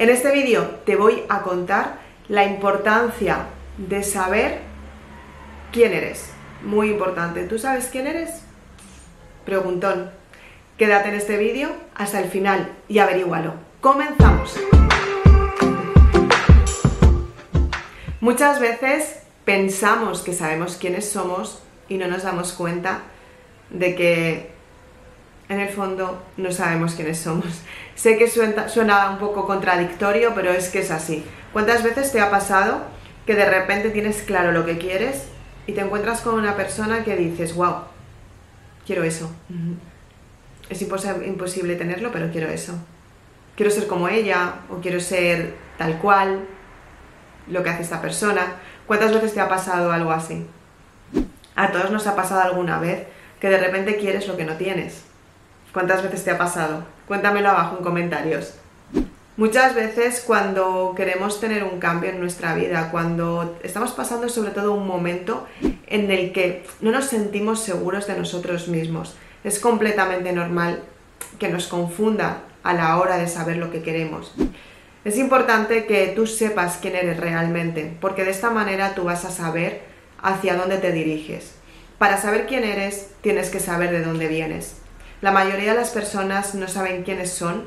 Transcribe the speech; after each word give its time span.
En 0.00 0.08
este 0.08 0.32
vídeo 0.32 0.62
te 0.86 0.96
voy 0.96 1.24
a 1.28 1.42
contar 1.42 1.98
la 2.26 2.44
importancia 2.44 3.48
de 3.76 4.02
saber 4.02 4.62
quién 5.72 5.92
eres. 5.92 6.30
Muy 6.62 6.88
importante. 6.88 7.44
¿Tú 7.44 7.58
sabes 7.58 7.90
quién 7.92 8.06
eres? 8.06 8.30
Preguntón. 9.44 10.10
Quédate 10.78 11.10
en 11.10 11.16
este 11.16 11.36
vídeo 11.36 11.68
hasta 11.94 12.18
el 12.18 12.30
final 12.30 12.72
y 12.88 12.98
averígualo. 13.00 13.52
¡Comenzamos! 13.82 14.58
Muchas 18.22 18.58
veces 18.58 19.18
pensamos 19.44 20.22
que 20.22 20.32
sabemos 20.32 20.78
quiénes 20.78 21.10
somos 21.10 21.62
y 21.90 21.98
no 21.98 22.06
nos 22.08 22.22
damos 22.22 22.54
cuenta 22.54 23.02
de 23.68 23.94
que 23.94 24.59
en 25.50 25.58
el 25.58 25.68
fondo 25.68 26.22
no 26.36 26.52
sabemos 26.52 26.94
quiénes 26.94 27.18
somos. 27.18 27.62
Sé 27.96 28.16
que 28.16 28.30
suena, 28.30 29.10
un 29.10 29.18
poco 29.18 29.46
contradictorio, 29.46 30.32
pero 30.32 30.52
es 30.52 30.68
que 30.68 30.78
es 30.78 30.92
así. 30.92 31.24
¿Cuántas 31.52 31.82
veces 31.82 32.12
te 32.12 32.20
ha 32.20 32.30
pasado 32.30 32.82
que 33.26 33.34
de 33.34 33.44
repente 33.44 33.90
tienes 33.90 34.22
claro 34.22 34.52
lo 34.52 34.64
que 34.64 34.78
quieres 34.78 35.24
y 35.66 35.72
te 35.72 35.80
encuentras 35.80 36.20
con 36.20 36.36
una 36.36 36.56
persona 36.56 37.02
que 37.02 37.16
dices, 37.16 37.56
wow, 37.56 37.78
quiero 38.86 39.02
eso? 39.02 39.28
Es 40.70 40.80
imposible 40.82 41.74
tenerlo, 41.74 42.12
pero 42.12 42.30
quiero 42.30 42.48
eso. 42.48 42.74
Quiero 43.56 43.72
ser 43.72 43.88
como 43.88 44.08
ella 44.08 44.54
o 44.70 44.76
quiero 44.76 45.00
ser 45.00 45.56
tal 45.78 45.98
cual, 45.98 46.46
lo 47.48 47.64
que 47.64 47.70
hace 47.70 47.82
esta 47.82 48.00
persona. 48.00 48.54
¿Cuántas 48.86 49.12
veces 49.12 49.34
te 49.34 49.40
ha 49.40 49.48
pasado 49.48 49.90
algo 49.90 50.12
así? 50.12 50.46
A 51.56 51.72
todos 51.72 51.90
nos 51.90 52.06
ha 52.06 52.14
pasado 52.14 52.40
alguna 52.42 52.78
vez 52.78 53.08
que 53.40 53.48
de 53.50 53.58
repente 53.58 53.96
quieres 53.96 54.28
lo 54.28 54.36
que 54.36 54.44
no 54.44 54.54
tienes 54.54 55.09
¿Cuántas 55.72 56.02
veces 56.02 56.24
te 56.24 56.32
ha 56.32 56.38
pasado? 56.38 56.84
Cuéntamelo 57.06 57.48
abajo 57.48 57.76
en 57.78 57.84
comentarios. 57.84 58.54
Muchas 59.36 59.74
veces 59.74 60.22
cuando 60.26 60.94
queremos 60.96 61.40
tener 61.40 61.62
un 61.62 61.78
cambio 61.78 62.10
en 62.10 62.20
nuestra 62.20 62.54
vida, 62.54 62.90
cuando 62.90 63.56
estamos 63.62 63.92
pasando 63.92 64.28
sobre 64.28 64.50
todo 64.50 64.74
un 64.74 64.86
momento 64.86 65.46
en 65.86 66.10
el 66.10 66.32
que 66.32 66.66
no 66.80 66.90
nos 66.90 67.06
sentimos 67.06 67.60
seguros 67.60 68.06
de 68.06 68.18
nosotros 68.18 68.68
mismos, 68.68 69.16
es 69.44 69.60
completamente 69.60 70.32
normal 70.32 70.82
que 71.38 71.48
nos 71.48 71.68
confunda 71.68 72.42
a 72.64 72.74
la 72.74 72.98
hora 72.98 73.16
de 73.16 73.28
saber 73.28 73.56
lo 73.56 73.70
que 73.70 73.82
queremos. 73.82 74.34
Es 75.04 75.16
importante 75.16 75.86
que 75.86 76.08
tú 76.08 76.26
sepas 76.26 76.78
quién 76.82 76.96
eres 76.96 77.18
realmente, 77.18 77.96
porque 78.00 78.24
de 78.24 78.32
esta 78.32 78.50
manera 78.50 78.94
tú 78.94 79.04
vas 79.04 79.24
a 79.24 79.30
saber 79.30 79.82
hacia 80.20 80.56
dónde 80.56 80.78
te 80.78 80.92
diriges. 80.92 81.54
Para 81.96 82.20
saber 82.20 82.46
quién 82.46 82.64
eres, 82.64 83.08
tienes 83.22 83.50
que 83.50 83.60
saber 83.60 83.90
de 83.92 84.02
dónde 84.02 84.28
vienes. 84.28 84.79
La 85.20 85.32
mayoría 85.32 85.72
de 85.72 85.78
las 85.78 85.90
personas 85.90 86.54
no 86.54 86.66
saben 86.66 87.02
quiénes 87.02 87.30
son 87.30 87.64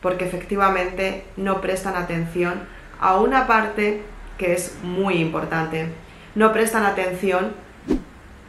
porque 0.00 0.24
efectivamente 0.24 1.24
no 1.36 1.60
prestan 1.60 1.94
atención 1.94 2.62
a 3.00 3.16
una 3.20 3.46
parte 3.46 4.02
que 4.38 4.54
es 4.54 4.74
muy 4.82 5.14
importante. 5.18 5.92
No 6.34 6.52
prestan 6.52 6.84
atención 6.84 7.52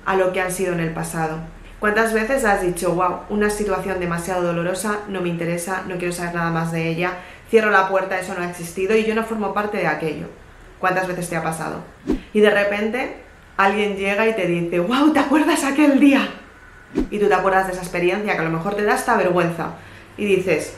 a 0.06 0.16
lo 0.16 0.34
que 0.34 0.42
han 0.42 0.52
sido 0.52 0.74
en 0.74 0.80
el 0.80 0.92
pasado. 0.92 1.38
¿Cuántas 1.80 2.14
veces 2.14 2.46
has 2.46 2.62
dicho, 2.62 2.94
wow, 2.94 3.22
una 3.30 3.50
situación 3.50 4.00
demasiado 4.00 4.42
dolorosa, 4.42 5.00
no 5.08 5.22
me 5.22 5.30
interesa, 5.30 5.84
no 5.88 5.98
quiero 5.98 6.14
saber 6.14 6.36
nada 6.36 6.52
más 6.52 6.72
de 6.72 6.90
ella, 6.90 7.14
cierro 7.50 7.70
la 7.70 7.88
puerta, 7.88 8.20
eso 8.20 8.34
no 8.34 8.44
ha 8.44 8.50
existido 8.50 8.98
y 8.98 9.06
yo 9.06 9.16
no 9.16 9.24
formo 9.24 9.54
parte 9.54 9.78
de 9.78 9.88
aquello? 9.88 10.28
¿Cuántas 10.80 11.08
veces 11.08 11.30
te 11.30 11.36
ha 11.36 11.44
pasado? 11.44 11.84
Y 12.34 12.40
de 12.42 12.50
repente 12.50 13.18
alguien 13.56 13.96
llega 13.96 14.28
y 14.28 14.36
te 14.36 14.48
dice, 14.48 14.80
wow, 14.80 15.14
¿te 15.14 15.20
acuerdas 15.20 15.64
aquel 15.64 16.00
día? 16.00 16.28
Y 16.94 17.20
tú 17.20 17.28
te 17.28 17.34
acuerdas 17.34 17.68
de 17.68 17.74
esa 17.74 17.82
experiencia 17.82 18.34
que 18.34 18.40
a 18.40 18.44
lo 18.44 18.50
mejor 18.50 18.76
te 18.76 18.84
da 18.84 18.96
esta 18.96 19.18
vergüenza 19.18 19.74
y 20.18 20.26
dices, 20.26 20.74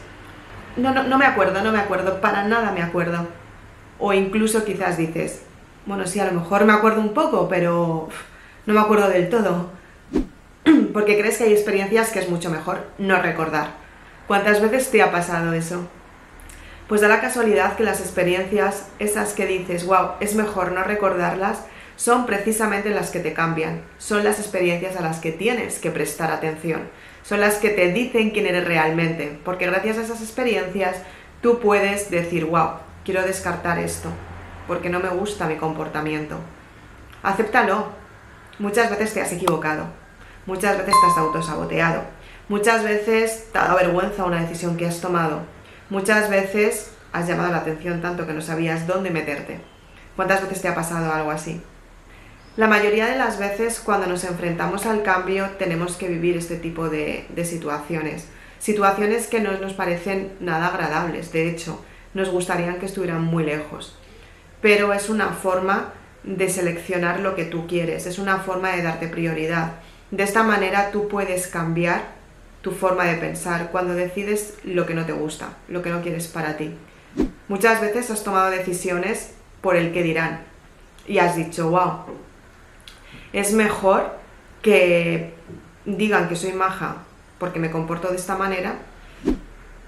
no, 0.77 0.93
no, 0.93 1.03
no 1.03 1.17
me 1.17 1.25
acuerdo, 1.25 1.61
no 1.61 1.71
me 1.71 1.79
acuerdo, 1.79 2.21
para 2.21 2.43
nada 2.43 2.71
me 2.71 2.81
acuerdo. 2.81 3.27
O 3.99 4.13
incluso 4.13 4.65
quizás 4.65 4.97
dices, 4.97 5.43
bueno, 5.85 6.07
sí, 6.07 6.19
a 6.19 6.25
lo 6.25 6.39
mejor 6.39 6.65
me 6.65 6.73
acuerdo 6.73 7.01
un 7.01 7.13
poco, 7.13 7.47
pero 7.49 8.09
no 8.65 8.73
me 8.73 8.79
acuerdo 8.79 9.09
del 9.09 9.29
todo. 9.29 9.69
Porque 10.93 11.17
crees 11.17 11.37
que 11.37 11.45
hay 11.45 11.53
experiencias 11.53 12.11
que 12.11 12.19
es 12.19 12.29
mucho 12.29 12.49
mejor 12.49 12.87
no 12.97 13.21
recordar. 13.21 13.71
¿Cuántas 14.27 14.61
veces 14.61 14.89
te 14.91 15.01
ha 15.01 15.11
pasado 15.11 15.53
eso? 15.53 15.87
Pues 16.87 17.01
da 17.01 17.07
la 17.07 17.21
casualidad 17.21 17.75
que 17.75 17.83
las 17.83 18.01
experiencias, 18.01 18.87
esas 18.99 19.33
que 19.33 19.47
dices, 19.47 19.85
wow, 19.85 20.11
es 20.19 20.35
mejor 20.35 20.71
no 20.71 20.83
recordarlas, 20.83 21.65
son 22.01 22.25
precisamente 22.25 22.89
las 22.89 23.11
que 23.11 23.19
te 23.19 23.31
cambian, 23.31 23.83
son 23.99 24.23
las 24.23 24.39
experiencias 24.39 24.95
a 24.95 25.03
las 25.03 25.19
que 25.19 25.31
tienes 25.31 25.77
que 25.77 25.91
prestar 25.91 26.31
atención, 26.31 26.89
son 27.21 27.41
las 27.41 27.57
que 27.57 27.69
te 27.69 27.93
dicen 27.93 28.31
quién 28.31 28.47
eres 28.47 28.65
realmente, 28.65 29.37
porque 29.45 29.67
gracias 29.67 29.99
a 29.99 30.01
esas 30.01 30.19
experiencias 30.19 30.97
tú 31.43 31.59
puedes 31.59 32.09
decir, 32.09 32.45
wow, 32.45 32.79
quiero 33.05 33.21
descartar 33.21 33.77
esto, 33.77 34.09
porque 34.65 34.89
no 34.89 34.99
me 34.99 35.09
gusta 35.09 35.45
mi 35.45 35.57
comportamiento. 35.57 36.37
Acéptalo. 37.21 37.89
Muchas 38.57 38.89
veces 38.89 39.13
te 39.13 39.21
has 39.21 39.31
equivocado, 39.33 39.85
muchas 40.47 40.79
veces 40.79 40.95
te 40.99 41.11
has 41.11 41.17
autosaboteado, 41.19 42.01
muchas 42.49 42.83
veces 42.83 43.45
te 43.51 43.59
ha 43.59 43.65
dado 43.65 43.77
vergüenza 43.77 44.25
una 44.25 44.41
decisión 44.41 44.75
que 44.75 44.87
has 44.87 45.01
tomado, 45.01 45.41
muchas 45.91 46.31
veces 46.31 46.93
has 47.13 47.27
llamado 47.27 47.51
la 47.51 47.59
atención 47.59 48.01
tanto 48.01 48.25
que 48.25 48.33
no 48.33 48.41
sabías 48.41 48.87
dónde 48.87 49.11
meterte. 49.11 49.61
¿Cuántas 50.15 50.41
veces 50.41 50.63
te 50.63 50.67
ha 50.67 50.73
pasado 50.73 51.13
algo 51.13 51.29
así? 51.29 51.61
La 52.57 52.67
mayoría 52.67 53.05
de 53.05 53.17
las 53.17 53.39
veces 53.39 53.79
cuando 53.79 54.07
nos 54.07 54.25
enfrentamos 54.25 54.85
al 54.85 55.03
cambio 55.03 55.51
tenemos 55.57 55.95
que 55.95 56.09
vivir 56.09 56.35
este 56.35 56.57
tipo 56.57 56.89
de, 56.89 57.25
situaciones. 57.45 58.27
Situaciones 58.59 59.27
que 59.27 59.39
no 59.39 59.57
nos 59.57 59.71
parecen 59.71 60.33
nada 60.41 60.67
agradables, 60.67 61.31
de 61.31 61.49
hecho, 61.49 61.81
nos 62.13 62.29
gustarían 62.29 62.77
que 62.77 62.87
estuvieran 62.87 63.23
muy 63.23 63.45
lejos. 63.45 63.97
Pero 64.61 64.91
es 64.91 65.09
una 65.09 65.29
forma 65.29 65.93
de 66.23 66.49
seleccionar 66.49 67.21
lo 67.21 67.35
que 67.35 67.45
tú 67.45 67.67
quieres, 67.67 68.05
es 68.05 68.19
una 68.19 68.39
forma 68.39 68.71
de 68.71 68.83
darte 68.83 69.07
prioridad. 69.07 69.75
De 70.11 70.23
esta 70.23 70.43
manera 70.43 70.91
tú 70.91 71.07
puedes 71.07 71.47
cambiar 71.47 72.03
tu 72.61 72.71
forma 72.71 73.05
de 73.05 73.15
pensar 73.15 73.71
cuando 73.71 73.93
decides 73.93 74.55
lo 74.65 74.85
que 74.85 74.93
no 74.93 75.05
te 75.05 75.13
gusta, 75.13 75.53
lo 75.69 75.81
que 75.81 75.89
no 75.89 76.01
quieres 76.01 76.27
para 76.27 76.57
ti. 76.57 76.75
Muchas 77.47 77.79
veces 77.79 78.11
has 78.11 78.25
tomado 78.25 78.51
decisiones 78.51 79.31
por 79.61 79.77
el 79.77 79.93
que 79.93 80.03
dirán 80.03 80.43
y 81.07 81.17
has 81.17 81.37
dicho, 81.37 81.69
wow, 81.69 82.03
es 83.33 83.53
mejor 83.53 84.11
que 84.61 85.33
digan 85.85 86.27
que 86.27 86.35
soy 86.35 86.53
maja 86.53 86.97
porque 87.39 87.59
me 87.59 87.71
comporto 87.71 88.09
de 88.09 88.17
esta 88.17 88.35
manera 88.35 88.75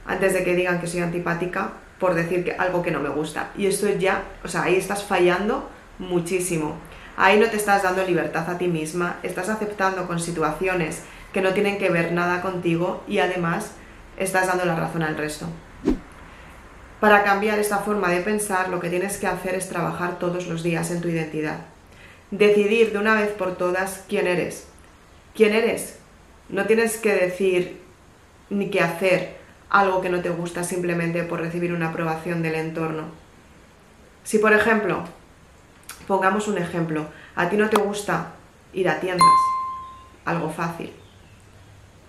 antes 0.05 0.33
de 0.33 0.43
que 0.43 0.55
digan 0.55 0.79
que 0.81 0.87
soy 0.87 1.01
antipática 1.01 1.71
por 1.99 2.15
decir 2.15 2.55
algo 2.57 2.81
que 2.81 2.91
no 2.91 2.99
me 2.99 3.09
gusta. 3.09 3.51
Y 3.55 3.67
esto 3.67 3.87
ya, 3.89 4.23
o 4.43 4.47
sea, 4.47 4.63
ahí 4.63 4.75
estás 4.75 5.03
fallando 5.03 5.69
muchísimo. 5.99 6.75
Ahí 7.15 7.39
no 7.39 7.47
te 7.47 7.57
estás 7.57 7.83
dando 7.83 8.03
libertad 8.03 8.49
a 8.49 8.57
ti 8.57 8.67
misma, 8.67 9.17
estás 9.23 9.49
aceptando 9.49 10.07
con 10.07 10.19
situaciones 10.19 11.03
que 11.31 11.41
no 11.41 11.53
tienen 11.53 11.77
que 11.77 11.89
ver 11.89 12.11
nada 12.11 12.41
contigo 12.41 13.03
y 13.07 13.19
además 13.19 13.73
estás 14.17 14.47
dando 14.47 14.65
la 14.65 14.75
razón 14.75 15.03
al 15.03 15.15
resto. 15.15 15.45
Para 16.99 17.23
cambiar 17.23 17.59
esta 17.59 17.79
forma 17.79 18.09
de 18.09 18.21
pensar, 18.21 18.69
lo 18.69 18.79
que 18.79 18.89
tienes 18.89 19.17
que 19.17 19.27
hacer 19.27 19.55
es 19.55 19.69
trabajar 19.69 20.17
todos 20.17 20.47
los 20.47 20.63
días 20.63 20.89
en 20.89 21.01
tu 21.01 21.09
identidad 21.09 21.72
decidir 22.37 22.91
de 22.91 22.97
una 22.97 23.13
vez 23.13 23.29
por 23.29 23.57
todas 23.57 24.03
quién 24.09 24.25
eres. 24.25 24.65
¿Quién 25.35 25.53
eres? 25.53 25.99
No 26.49 26.65
tienes 26.65 26.97
que 26.97 27.13
decir 27.13 27.79
ni 28.49 28.71
que 28.71 28.81
hacer 28.81 29.37
algo 29.69 30.01
que 30.01 30.09
no 30.09 30.21
te 30.21 30.29
gusta 30.29 30.63
simplemente 30.63 31.23
por 31.23 31.41
recibir 31.41 31.73
una 31.73 31.89
aprobación 31.89 32.41
del 32.41 32.55
entorno. 32.55 33.03
Si 34.23 34.39
por 34.39 34.51
ejemplo, 34.51 35.03
pongamos 36.07 36.47
un 36.47 36.57
ejemplo, 36.57 37.05
a 37.35 37.49
ti 37.49 37.57
no 37.57 37.69
te 37.69 37.77
gusta 37.77 38.31
ir 38.73 38.89
a 38.89 38.99
tiendas, 38.99 39.27
algo 40.25 40.49
fácil, 40.49 40.91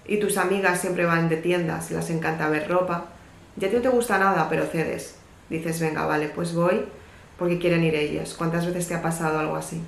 y 0.07 0.19
tus 0.19 0.39
amigas 0.39 0.81
siempre 0.81 1.05
van 1.05 1.29
de 1.29 1.37
tiendas, 1.37 1.91
las 1.91 2.09
encanta 2.11 2.49
ver 2.49 2.69
ropa, 2.69 3.07
y 3.61 3.65
a 3.65 3.69
ti 3.69 3.77
no 3.77 3.83
te 3.83 3.89
gusta 3.89 4.19
nada, 4.19 4.49
pero 4.49 4.67
cedes. 4.67 5.17
Dices, 5.51 5.81
venga, 5.81 6.07
vale, 6.07 6.29
pues 6.29 6.55
voy 6.55 6.85
porque 7.39 7.59
quieren 7.59 7.85
ir 7.85 7.95
ellas. 7.95 8.35
¿Cuántas 8.35 8.67
veces 8.67 8.89
te 8.89 8.95
ha 8.95 9.03
pasado 9.03 9.39
algo 9.39 9.57
así? 9.57 9.83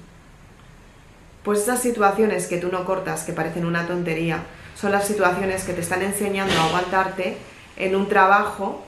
Pues 1.46 1.60
esas 1.60 1.80
situaciones 1.80 2.48
que 2.48 2.58
tú 2.58 2.72
no 2.72 2.84
cortas, 2.84 3.22
que 3.22 3.32
parecen 3.32 3.66
una 3.66 3.86
tontería, 3.86 4.42
son 4.74 4.90
las 4.90 5.06
situaciones 5.06 5.62
que 5.62 5.74
te 5.74 5.80
están 5.80 6.02
enseñando 6.02 6.52
a 6.58 6.64
aguantarte 6.64 7.36
en 7.76 7.94
un 7.94 8.08
trabajo 8.08 8.82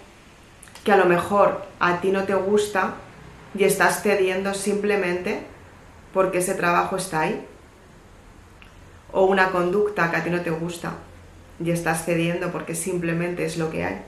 que 0.83 0.91
a 0.91 0.97
lo 0.97 1.05
mejor 1.05 1.63
a 1.79 2.01
ti 2.01 2.11
no 2.11 2.25
te 2.25 2.35
gusta 2.35 2.95
y 3.57 3.63
estás 3.63 4.03
cediendo 4.03 4.55
simplemente 4.55 5.43
porque 6.13 6.39
ese 6.39 6.55
trabajo 6.55 6.97
está 6.97 7.21
ahí. 7.21 7.47
O 9.13 9.27
una 9.27 9.51
conducta 9.51 10.11
que 10.11 10.17
a 10.17 10.25
ti 10.25 10.31
no 10.31 10.41
te 10.41 10.51
gusta 10.51 10.95
y 11.63 11.71
estás 11.71 12.05
cediendo 12.05 12.51
porque 12.51 12.75
simplemente 12.75 13.45
es 13.45 13.57
lo 13.57 13.71
que 13.71 13.85
hay. 13.85 14.03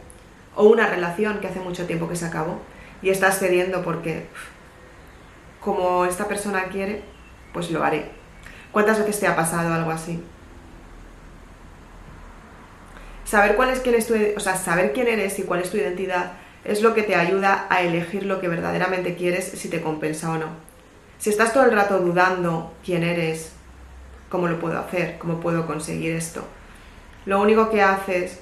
O 0.56 0.64
una 0.64 0.88
relación 0.88 1.38
que 1.38 1.46
hace 1.46 1.60
mucho 1.60 1.86
tiempo 1.86 2.08
que 2.08 2.16
se 2.16 2.26
acabó 2.26 2.58
y 3.00 3.10
estás 3.10 3.38
cediendo 3.38 3.84
porque 3.84 4.26
como 5.60 6.04
esta 6.04 6.26
persona 6.26 6.64
quiere, 6.64 7.04
pues 7.52 7.70
lo 7.70 7.84
haré. 7.84 8.18
¿Cuántas 8.72 8.98
veces 8.98 9.20
te 9.20 9.26
ha 9.26 9.36
pasado 9.36 9.72
algo 9.74 9.90
así? 9.90 10.22
Saber 13.24 13.56
cuál 13.56 13.70
es 13.70 13.80
quién 13.80 13.94
es 13.94 14.06
tu, 14.06 14.14
o 14.36 14.40
sea, 14.40 14.56
saber 14.56 14.92
quién 14.92 15.08
eres 15.08 15.38
y 15.38 15.44
cuál 15.44 15.60
es 15.60 15.70
tu 15.70 15.76
identidad 15.76 16.32
es 16.64 16.82
lo 16.82 16.94
que 16.94 17.02
te 17.02 17.14
ayuda 17.14 17.66
a 17.70 17.82
elegir 17.82 18.26
lo 18.26 18.40
que 18.40 18.48
verdaderamente 18.48 19.14
quieres, 19.14 19.46
si 19.46 19.68
te 19.68 19.80
compensa 19.80 20.30
o 20.30 20.38
no. 20.38 20.48
Si 21.18 21.30
estás 21.30 21.52
todo 21.52 21.64
el 21.64 21.72
rato 21.72 21.98
dudando 21.98 22.74
quién 22.84 23.02
eres, 23.02 23.52
cómo 24.28 24.48
lo 24.48 24.58
puedo 24.58 24.78
hacer, 24.78 25.18
cómo 25.18 25.40
puedo 25.40 25.66
conseguir 25.66 26.14
esto, 26.14 26.44
lo 27.26 27.40
único 27.40 27.70
que 27.70 27.82
haces 27.82 28.40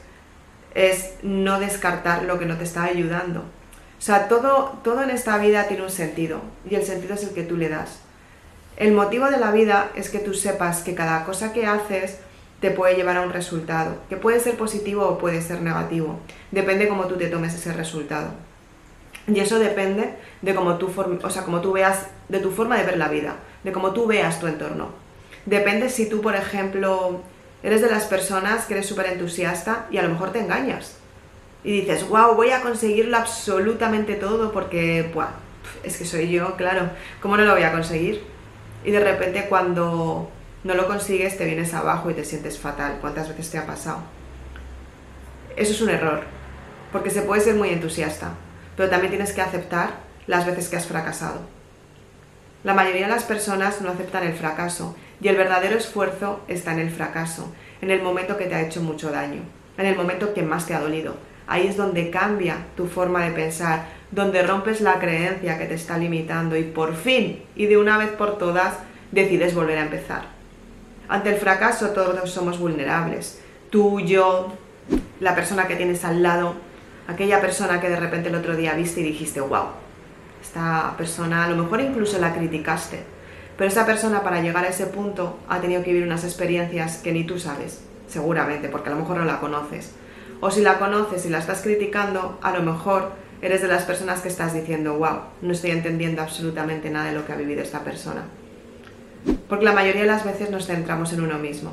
es 0.75 1.15
no 1.23 1.59
descartar 1.59 2.25
lo 2.25 2.39
que 2.39 2.47
no 2.47 2.57
te 2.57 2.65
está 2.65 2.85
ayudando. 2.85 3.41
O 3.41 4.01
sea, 4.01 4.29
todo, 4.29 4.79
todo 4.85 5.03
en 5.03 5.11
esta 5.11 5.39
vida 5.39 5.67
tiene 5.67 5.83
un 5.83 5.91
sentido 5.91 6.41
y 6.69 6.77
el 6.77 6.85
sentido 6.85 7.15
es 7.15 7.25
el 7.25 7.35
que 7.35 7.43
tú 7.43 7.57
le 7.57 7.69
das. 7.69 8.01
El 8.79 8.93
motivo 8.93 9.29
de 9.29 9.39
la 9.39 9.51
vida 9.51 9.91
es 9.97 10.09
que 10.09 10.21
tú 10.21 10.35
sepas 10.35 10.83
que 10.83 10.95
cada 10.95 11.25
cosa 11.25 11.53
que 11.53 11.67
haces 11.67 12.19
te 12.61 12.71
puede 12.71 12.95
llevar 12.95 13.17
a 13.17 13.23
un 13.23 13.33
resultado, 13.33 13.97
que 14.09 14.17
puede 14.17 14.39
ser 14.39 14.57
positivo 14.57 15.05
o 15.05 15.19
puede 15.19 15.43
ser 15.43 15.63
negativo. 15.63 16.21
Depende 16.53 16.87
cómo 16.87 17.07
tú 17.09 17.17
te 17.17 17.27
tomes 17.27 17.55
ese 17.55 17.73
resultado. 17.73 18.31
Y 19.27 19.41
eso 19.41 19.59
depende 19.59 20.15
de 20.43 20.55
cómo 20.55 20.79
tú, 20.79 20.93
veas, 21.73 22.07
de 22.29 22.39
tu 22.39 22.53
forma 22.53 22.79
de 22.79 22.85
ver 22.85 22.99
la 22.99 23.09
vida, 23.09 23.35
de 23.65 23.73
cómo 23.73 23.91
tú 23.91 24.07
veas 24.07 24.39
tu 24.39 24.47
entorno. 24.47 24.91
Depende 25.45 25.89
si 25.89 26.09
tú, 26.09 26.21
por 26.21 26.37
ejemplo, 26.37 27.21
eres 27.65 27.83
de 27.83 27.91
las 27.91 28.05
personas 28.05 28.67
que 28.67 28.75
eres 28.75 28.87
súper 28.87 29.07
entusiasta 29.07 29.87
y 29.91 29.99
a 29.99 30.05
lo 30.05 30.11
mejor 30.11 30.31
te 30.31 30.39
engañas. 30.39 30.99
Y 31.65 31.81
dices, 31.81 32.09
wow, 32.09 32.37
voy 32.37 32.51
a 32.51 32.61
conseguirlo 32.61 33.17
absolutamente 33.17 34.15
todo 34.15 34.53
porque, 34.53 35.11
buah, 35.13 35.31
es 35.83 35.97
que 35.97 36.05
soy 36.05 36.31
yo, 36.31 36.55
claro, 36.55 36.91
¿cómo 37.21 37.37
no 37.37 37.45
lo 37.45 37.55
voy 37.55 37.65
a 37.65 37.73
conseguir? 37.73 38.38
Y 38.85 38.91
de 38.91 39.01
repente 39.01 39.47
cuando 39.49 40.31
no 40.65 40.75
lo 40.75 40.87
consigues 40.87 41.37
te 41.39 41.45
vienes 41.45 41.73
abajo 41.75 42.11
y 42.11 42.15
te 42.15 42.25
sientes 42.25 42.59
fatal. 42.59 42.99
¿Cuántas 43.01 43.29
veces 43.29 43.51
te 43.51 43.59
ha 43.59 43.67
pasado? 43.67 44.01
Eso 45.57 45.73
es 45.73 45.81
un 45.81 45.91
error, 45.91 46.23
porque 46.93 47.11
se 47.11 47.23
puede 47.23 47.41
ser 47.41 47.55
muy 47.55 47.71
entusiasta, 47.71 48.33
pero 48.77 48.89
también 48.91 49.11
tienes 49.11 49.33
que 49.33 49.41
aceptar 49.41 49.91
las 50.27 50.47
veces 50.47 50.69
que 50.69 50.77
has 50.77 50.87
fracasado. 50.87 51.41
La 52.65 52.75
mayoría 52.75 53.07
de 53.07 53.13
las 53.13 53.25
personas 53.25 53.81
no 53.81 53.91
aceptan 53.91 54.25
el 54.25 54.35
fracaso 54.35 54.97
y 55.21 55.29
el 55.29 55.37
verdadero 55.37 55.77
esfuerzo 55.77 56.43
está 56.49 56.73
en 56.73 56.81
el 56.81 56.91
fracaso, 56.91 57.53
en 57.81 57.91
el 57.91 58.03
momento 58.03 58.37
que 58.37 58.47
te 58.47 58.55
ha 58.55 58.63
hecho 58.63 58.83
mucho 58.83 59.11
daño, 59.11 59.43
en 59.79 59.87
el 59.87 59.97
momento 59.97 60.35
que 60.35 60.43
más 60.43 60.67
te 60.67 60.75
ha 60.75 60.81
dolido. 60.81 61.17
Ahí 61.47 61.67
es 61.67 61.77
donde 61.77 62.11
cambia 62.11 62.67
tu 62.77 62.87
forma 62.87 63.25
de 63.25 63.31
pensar, 63.31 63.87
donde 64.11 64.43
rompes 64.43 64.81
la 64.81 64.99
creencia 64.99 65.59
que 65.59 65.67
te 65.67 65.75
está 65.75 65.99
limitando 65.99 66.57
y 66.57 66.65
por 66.65 66.95
fin 66.95 67.43
y 67.55 67.67
de 67.67 67.77
una 67.77 67.99
vez 67.99 68.11
por 68.11 68.39
todas 68.39 68.75
decides 69.13 69.55
volver 69.55 69.79
a 69.79 69.83
empezar. 69.83 70.23
Ante 71.09 71.31
el 71.31 71.37
fracaso 71.37 71.91
todos 71.91 72.31
somos 72.31 72.59
vulnerables. 72.59 73.41
Tú, 73.71 74.01
yo, 74.01 74.53
la 75.21 75.35
persona 75.35 75.67
que 75.67 75.77
tienes 75.77 76.05
al 76.05 76.23
lado, 76.23 76.55
aquella 77.07 77.41
persona 77.41 77.81
que 77.81 77.89
de 77.89 77.97
repente 77.97 78.29
el 78.29 78.35
otro 78.35 78.57
día 78.57 78.75
viste 78.75 79.01
y 79.01 79.05
dijiste, 79.05 79.41
wow, 79.41 79.69
esta 80.41 80.95
persona 80.97 81.45
a 81.45 81.51
lo 81.51 81.63
mejor 81.63 81.81
incluso 81.81 82.19
la 82.19 82.35
criticaste, 82.35 83.03
pero 83.57 83.69
esa 83.69 83.87
persona 83.87 84.23
para 84.23 84.41
llegar 84.41 84.65
a 84.65 84.69
ese 84.69 84.87
punto 84.87 85.39
ha 85.49 85.61
tenido 85.61 85.83
que 85.83 85.93
vivir 85.93 86.07
unas 86.07 86.25
experiencias 86.25 86.99
que 86.99 87.13
ni 87.13 87.25
tú 87.25 87.39
sabes, 87.39 87.83
seguramente, 88.07 88.69
porque 88.69 88.91
a 88.91 88.93
lo 88.93 89.01
mejor 89.01 89.19
no 89.19 89.25
la 89.25 89.41
conoces. 89.41 89.93
O 90.41 90.51
si 90.51 90.61
la 90.61 90.79
conoces 90.79 91.27
y 91.27 91.31
la 91.31 91.39
estás 91.39 91.63
criticando, 91.63 92.39
a 92.43 92.53
lo 92.53 92.63
mejor 92.63 93.13
eres 93.41 93.63
de 93.63 93.69
las 93.69 93.85
personas 93.85 94.21
que 94.21 94.29
estás 94.29 94.55
diciendo, 94.55 94.99
wow, 94.99 95.21
no 95.43 95.53
estoy 95.53 95.71
entendiendo 95.71 96.23
absolutamente 96.23 96.91
nada 96.91 97.07
de 97.11 97.17
lo 97.17 97.25
que 97.25 97.33
ha 97.33 97.37
vivido 97.37 97.63
esta 97.63 97.85
persona. 97.85 98.25
Porque 99.49 99.65
la 99.65 99.73
mayoría 99.73 100.03
de 100.03 100.09
las 100.09 100.25
veces 100.25 100.51
nos 100.51 100.67
centramos 100.67 101.13
en 101.13 101.21
uno 101.21 101.39
mismo, 101.39 101.73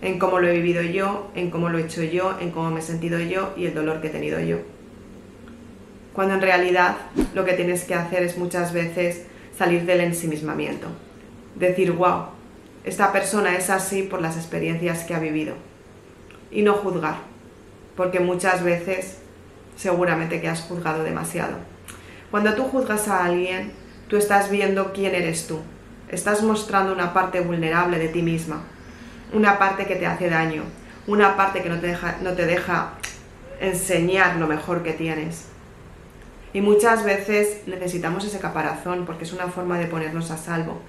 en 0.00 0.18
cómo 0.18 0.38
lo 0.38 0.48
he 0.48 0.52
vivido 0.52 0.82
yo, 0.82 1.30
en 1.34 1.50
cómo 1.50 1.68
lo 1.68 1.78
he 1.78 1.82
hecho 1.82 2.02
yo, 2.02 2.36
en 2.40 2.50
cómo 2.50 2.70
me 2.70 2.80
he 2.80 2.82
sentido 2.82 3.18
yo 3.18 3.52
y 3.56 3.66
el 3.66 3.74
dolor 3.74 4.00
que 4.00 4.08
he 4.08 4.10
tenido 4.10 4.40
yo. 4.40 4.58
Cuando 6.12 6.34
en 6.34 6.42
realidad 6.42 6.96
lo 7.34 7.44
que 7.44 7.52
tienes 7.52 7.84
que 7.84 7.94
hacer 7.94 8.22
es 8.22 8.38
muchas 8.38 8.72
veces 8.72 9.24
salir 9.56 9.84
del 9.84 10.00
ensimismamiento. 10.00 10.88
Decir, 11.54 11.92
wow, 11.92 12.26
esta 12.84 13.12
persona 13.12 13.56
es 13.56 13.70
así 13.70 14.02
por 14.02 14.20
las 14.20 14.36
experiencias 14.36 15.04
que 15.04 15.14
ha 15.14 15.18
vivido. 15.18 15.54
Y 16.50 16.62
no 16.62 16.74
juzgar, 16.74 17.16
porque 17.96 18.20
muchas 18.20 18.62
veces 18.62 19.17
seguramente 19.78 20.40
que 20.40 20.48
has 20.48 20.60
juzgado 20.62 21.04
demasiado. 21.04 21.56
Cuando 22.30 22.54
tú 22.54 22.64
juzgas 22.64 23.08
a 23.08 23.24
alguien, 23.24 23.72
tú 24.08 24.16
estás 24.16 24.50
viendo 24.50 24.92
quién 24.92 25.14
eres 25.14 25.46
tú. 25.46 25.60
Estás 26.10 26.42
mostrando 26.42 26.92
una 26.92 27.14
parte 27.14 27.40
vulnerable 27.40 27.98
de 27.98 28.08
ti 28.08 28.22
misma, 28.22 28.64
una 29.32 29.58
parte 29.58 29.86
que 29.86 29.96
te 29.96 30.06
hace 30.06 30.28
daño, 30.28 30.64
una 31.06 31.36
parte 31.36 31.62
que 31.62 31.68
no 31.68 31.78
te 31.78 31.88
deja, 31.88 32.16
no 32.22 32.32
te 32.32 32.46
deja 32.46 32.94
enseñar 33.60 34.36
lo 34.36 34.46
mejor 34.46 34.82
que 34.82 34.92
tienes. 34.92 35.46
Y 36.52 36.60
muchas 36.60 37.04
veces 37.04 37.62
necesitamos 37.66 38.24
ese 38.24 38.40
caparazón 38.40 39.04
porque 39.06 39.24
es 39.24 39.32
una 39.32 39.48
forma 39.48 39.78
de 39.78 39.86
ponernos 39.86 40.30
a 40.30 40.38
salvo. 40.38 40.80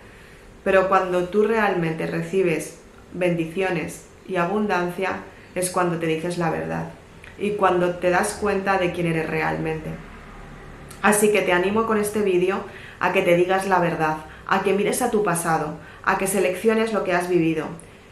Pero 0.64 0.90
cuando 0.90 1.26
tú 1.30 1.44
realmente 1.44 2.08
recibes 2.08 2.80
bendiciones 3.14 4.06
y 4.28 4.38
abundancia 4.38 5.20
es 5.54 5.70
cuando 5.70 6.00
te 6.00 6.08
dices 6.08 6.38
la 6.38 6.50
verdad 6.50 6.99
y 7.40 7.52
cuando 7.52 7.96
te 7.96 8.10
das 8.10 8.38
cuenta 8.40 8.78
de 8.78 8.92
quién 8.92 9.08
eres 9.08 9.30
realmente. 9.30 9.90
Así 11.02 11.32
que 11.32 11.42
te 11.42 11.54
animo 11.54 11.86
con 11.86 11.98
este 11.98 12.22
vídeo 12.22 12.64
a 13.00 13.14
que 13.14 13.22
te 13.22 13.36
digas 13.36 13.68
la 13.68 13.80
verdad, 13.80 14.18
a 14.48 14.62
que 14.62 14.74
mires 14.74 15.02
a 15.02 15.12
tu 15.12 15.24
pasado, 15.24 15.76
a 16.04 16.18
que 16.18 16.28
selecciones 16.28 16.94
lo 16.94 17.04
que 17.04 17.14
has 17.14 17.30
vivido. 17.30 17.68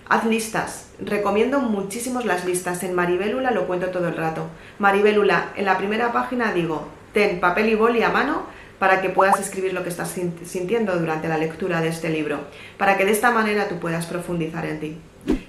Haz 0.10 0.24
listas. 0.26 0.92
Recomiendo 1.04 1.60
muchísimo 1.60 2.22
las 2.22 2.46
listas. 2.46 2.82
En 2.84 2.96
Maribélula 2.96 3.52
lo 3.52 3.68
cuento 3.68 3.88
todo 3.88 4.08
el 4.08 4.16
rato. 4.16 4.48
Maribélula, 4.80 5.50
en 5.58 5.66
la 5.66 5.78
primera 5.78 6.14
página 6.14 6.54
digo, 6.54 6.88
ten 7.14 7.42
papel 7.42 7.70
y 7.70 7.76
boli 7.76 8.04
a 8.04 8.10
mano 8.10 8.44
para 8.80 9.02
que 9.02 9.10
puedas 9.10 9.40
escribir 9.40 9.74
lo 9.74 9.84
que 9.84 9.90
estás 9.90 10.16
sintiendo 10.46 10.98
durante 10.98 11.28
la 11.28 11.38
lectura 11.38 11.82
de 11.82 11.90
este 11.90 12.10
libro, 12.10 12.42
para 12.78 12.96
que 12.96 13.06
de 13.06 13.12
esta 13.12 13.32
manera 13.32 13.68
tú 13.68 13.80
puedas 13.80 14.06
profundizar 14.06 14.66
en 14.66 14.80
ti. 14.80 14.98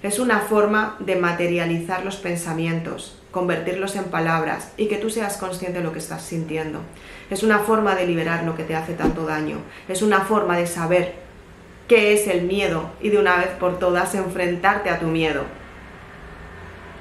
Es 0.03 0.19
una 0.19 0.41
forma 0.41 0.97
de 0.99 1.17
materializar 1.17 2.05
los 2.05 2.17
pensamientos, 2.17 3.18
convertirlos 3.31 3.97
en 3.97 4.05
palabras 4.05 4.73
y 4.77 4.87
que 4.87 4.97
tú 4.97 5.11
seas 5.11 5.37
consciente 5.37 5.79
de 5.79 5.85
lo 5.85 5.93
que 5.93 5.99
estás 5.99 6.23
sintiendo. 6.23 6.81
Es 7.31 7.43
una 7.43 7.61
forma 7.61 7.95
de 7.95 8.07
liberar 8.07 8.45
lo 8.45 8.57
que 8.57 8.65
te 8.65 8.75
hace 8.75 8.95
tanto 8.95 9.27
daño. 9.27 9.59
Es 9.89 10.03
una 10.03 10.21
forma 10.21 10.57
de 10.57 10.67
saber 10.67 11.15
qué 11.89 12.15
es 12.15 12.27
el 12.27 12.43
miedo 12.43 12.91
y 13.01 13.11
de 13.11 13.19
una 13.19 13.37
vez 13.37 13.49
por 13.59 13.79
todas 13.79 14.15
enfrentarte 14.15 14.91
a 14.91 14.99
tu 14.99 15.07
miedo. 15.07 15.45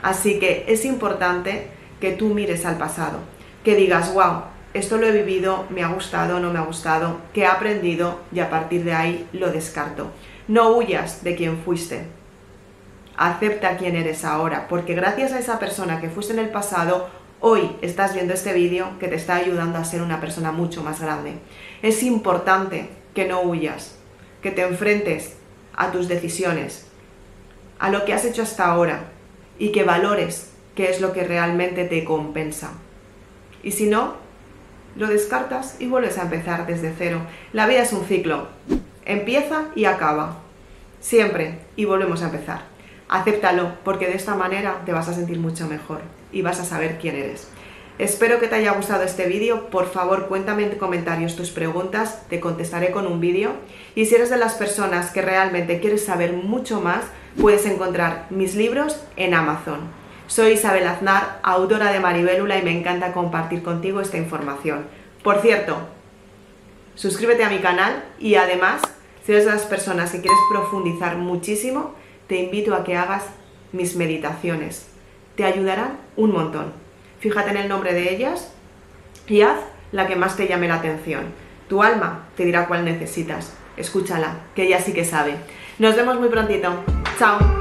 Así 0.02 0.40
que 0.40 0.66
es 0.68 0.86
importante 0.86 1.68
que 2.00 2.12
tú 2.12 2.34
mires 2.34 2.66
al 2.66 2.78
pasado, 2.78 3.20
que 3.64 3.76
digas, 3.76 4.14
wow, 4.14 4.44
esto 4.74 4.98
lo 4.98 5.08
he 5.08 5.12
vivido, 5.12 5.66
me 5.70 5.84
ha 5.84 5.88
gustado, 5.88 6.40
no 6.40 6.52
me 6.52 6.60
ha 6.60 6.64
gustado, 6.64 7.18
que 7.34 7.42
he 7.42 7.46
aprendido 7.46 8.20
y 8.32 8.40
a 8.40 8.50
partir 8.50 8.84
de 8.84 8.94
ahí 8.94 9.28
lo 9.34 9.52
descarto. 9.52 10.12
No 10.48 10.78
huyas 10.78 11.24
de 11.24 11.36
quien 11.36 11.58
fuiste. 11.58 12.06
Acepta 13.18 13.78
quién 13.78 13.96
eres 13.96 14.24
ahora, 14.24 14.68
porque 14.68 14.94
gracias 14.94 15.34
a 15.34 15.40
esa 15.40 15.58
persona 15.58 16.00
que 16.00 16.10
fuiste 16.10 16.34
en 16.34 16.40
el 16.40 16.50
pasado, 16.50 17.10
hoy 17.40 17.76
estás 17.82 18.14
viendo 18.14 18.36
este 18.36 18.54
vídeo 18.54 19.00
que 19.00 19.08
te 19.08 19.16
está 19.16 19.36
ayudando 19.36 19.80
a 19.80 19.86
ser 19.86 20.04
una 20.04 20.22
persona 20.22 20.52
mucho 20.52 20.84
más 20.84 21.02
grande. 21.02 21.34
Es 21.82 22.04
importante 22.04 22.90
que 23.16 23.26
no 23.26 23.42
huyas, 23.42 23.96
que 24.44 24.52
te 24.52 24.62
enfrentes 24.62 25.36
a 25.76 25.92
tus 25.92 26.08
decisiones, 26.08 26.86
a 27.80 27.90
lo 27.90 28.06
que 28.06 28.14
has 28.14 28.24
hecho 28.24 28.44
hasta 28.44 28.68
ahora 28.68 29.06
y 29.58 29.72
que 29.72 29.84
valores 29.84 30.52
qué 30.76 30.92
es 30.92 31.02
lo 31.02 31.12
que 31.12 31.24
realmente 31.24 31.86
te 31.86 32.04
compensa. 32.04 32.74
Y 33.64 33.72
si 33.72 33.88
no, 33.88 34.14
lo 34.96 35.08
descartas 35.08 35.78
y 35.80 35.88
vuelves 35.88 36.20
a 36.20 36.24
empezar 36.24 36.68
desde 36.68 36.94
cero. 36.96 37.22
La 37.52 37.66
vida 37.66 37.82
es 37.82 37.94
un 37.94 38.06
ciclo. 38.06 38.48
Empieza 39.06 39.66
y 39.76 39.86
acaba. 39.86 40.38
Siempre. 41.00 41.60
Y 41.76 41.86
volvemos 41.86 42.22
a 42.22 42.26
empezar. 42.26 42.77
Acéptalo, 43.10 43.72
porque 43.84 44.08
de 44.08 44.16
esta 44.16 44.36
manera 44.36 44.82
te 44.86 44.92
vas 44.92 45.08
a 45.08 45.14
sentir 45.14 45.40
mucho 45.40 45.68
mejor 45.68 46.02
y 46.32 46.42
vas 46.42 46.60
a 46.60 46.66
saber 46.66 46.98
quién 47.00 47.16
eres. 47.16 47.48
Espero 48.00 48.40
que 48.40 48.48
te 48.48 48.56
haya 48.56 48.74
gustado 48.74 49.04
este 49.04 49.26
vídeo. 49.28 49.70
Por 49.70 49.90
favor, 49.90 50.28
cuéntame 50.28 50.64
en 50.64 50.78
comentarios 50.78 51.36
tus 51.36 51.50
preguntas, 51.50 52.22
te 52.30 52.40
contestaré 52.40 52.92
con 52.92 53.08
un 53.08 53.20
vídeo. 53.20 53.54
Y 53.96 54.06
si 54.06 54.16
eres 54.16 54.30
de 54.30 54.38
las 54.38 54.54
personas 54.54 55.10
que 55.12 55.24
realmente 55.24 55.80
quieres 55.80 56.06
saber 56.06 56.34
mucho 56.34 56.80
más, 56.80 57.06
puedes 57.42 57.66
encontrar 57.66 58.28
mis 58.30 58.56
libros 58.56 59.02
en 59.16 59.34
Amazon. 59.34 59.80
Soy 60.28 60.52
Isabel 60.52 60.86
Aznar, 60.86 61.40
autora 61.42 61.92
de 61.92 62.00
Maribélula 62.00 62.58
y 62.58 62.62
me 62.62 62.78
encanta 62.78 63.14
compartir 63.14 63.64
contigo 63.64 64.02
esta 64.02 64.18
información. 64.18 64.86
Por 65.24 65.42
cierto, 65.42 65.78
suscríbete 66.96 67.46
a 67.46 67.50
mi 67.50 67.60
canal 67.60 68.04
y 68.20 68.36
además, 68.36 68.82
si 69.26 69.32
eres 69.32 69.46
de 69.46 69.52
las 69.52 69.66
personas 69.66 70.12
que 70.12 70.22
quieres 70.22 70.40
profundizar 70.52 71.16
muchísimo, 71.16 71.96
te 72.28 72.38
invito 72.38 72.76
a 72.76 72.84
que 72.84 72.96
hagas 72.96 73.24
mis 73.72 73.96
meditaciones. 73.96 74.88
Te 75.36 75.44
ayudarán 75.44 75.98
un 76.16 76.32
montón. 76.32 76.74
Fíjate 77.20 77.52
en 77.52 77.58
el 77.58 77.70
nombre 77.70 77.94
de 77.94 78.14
ellas 78.14 78.52
y 79.28 79.42
haz 79.42 79.60
la 79.92 80.08
que 80.08 80.16
más 80.16 80.36
te 80.36 80.48
llame 80.48 80.68
la 80.68 80.76
atención. 80.76 81.26
Tu 81.68 81.82
alma 81.84 82.28
te 82.36 82.46
dirá 82.46 82.68
cuál 82.68 82.86
necesitas. 82.86 83.54
Escúchala, 83.76 84.42
que 84.56 84.64
ella 84.64 84.82
sí 84.82 84.94
que 84.94 85.06
sabe. 85.06 85.36
Nos 85.80 85.96
vemos 85.96 86.20
muy 86.20 86.30
prontito. 86.30 86.84
Chao. 87.20 87.57